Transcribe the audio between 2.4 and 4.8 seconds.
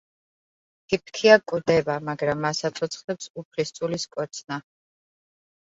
მას აცოცხლებს უფლისწულის კოცნა.